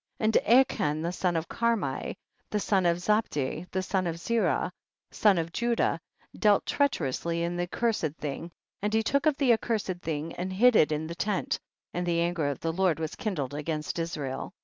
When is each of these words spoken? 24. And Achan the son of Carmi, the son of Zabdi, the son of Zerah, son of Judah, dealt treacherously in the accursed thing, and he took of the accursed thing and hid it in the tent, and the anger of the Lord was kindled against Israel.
24. 0.17 0.25
And 0.43 0.59
Achan 0.59 1.01
the 1.03 1.11
son 1.11 1.35
of 1.35 1.47
Carmi, 1.47 2.15
the 2.49 2.59
son 2.59 2.87
of 2.87 2.97
Zabdi, 2.97 3.67
the 3.69 3.83
son 3.83 4.07
of 4.07 4.17
Zerah, 4.17 4.73
son 5.11 5.37
of 5.37 5.53
Judah, 5.53 5.99
dealt 6.35 6.65
treacherously 6.65 7.43
in 7.43 7.55
the 7.55 7.67
accursed 7.71 8.15
thing, 8.17 8.49
and 8.81 8.95
he 8.95 9.03
took 9.03 9.27
of 9.27 9.37
the 9.37 9.53
accursed 9.53 9.93
thing 10.01 10.33
and 10.33 10.51
hid 10.53 10.75
it 10.75 10.91
in 10.91 11.05
the 11.05 11.13
tent, 11.13 11.59
and 11.93 12.07
the 12.07 12.19
anger 12.19 12.47
of 12.47 12.59
the 12.61 12.73
Lord 12.73 12.99
was 12.99 13.13
kindled 13.13 13.53
against 13.53 13.99
Israel. 13.99 14.53